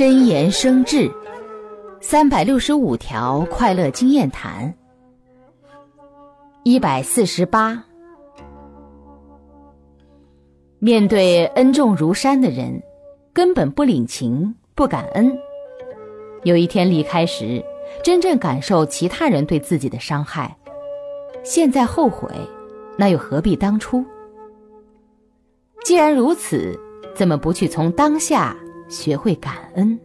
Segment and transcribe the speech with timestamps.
[0.00, 1.10] 真言生智，
[2.00, 4.74] 三百六十五条快乐经验谈，
[6.62, 7.84] 一百四十八。
[10.78, 12.82] 面对恩重如山的人，
[13.34, 15.38] 根本不领情、不感恩。
[16.44, 17.62] 有一天离开时，
[18.02, 20.56] 真正感受其他人对自己的伤害，
[21.42, 22.30] 现在后悔，
[22.96, 24.02] 那又何必当初？
[25.84, 26.74] 既然如此，
[27.14, 28.56] 怎么不去从当下
[28.90, 29.98] 学会感恩？